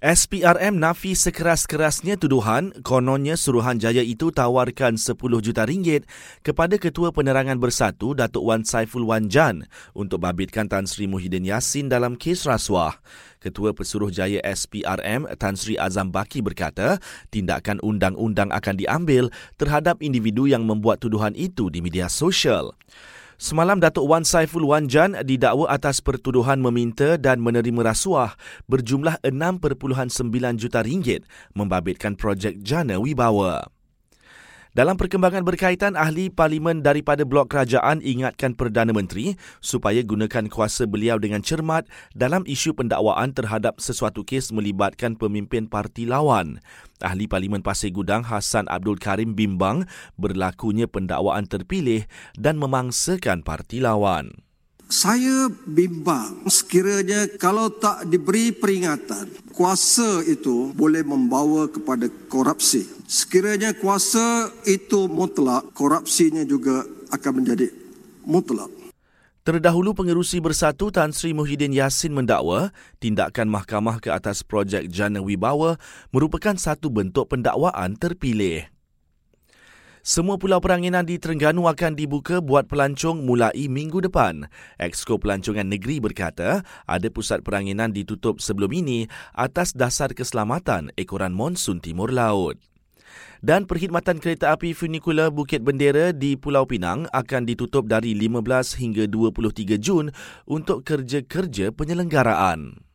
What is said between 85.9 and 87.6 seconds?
berkata ada pusat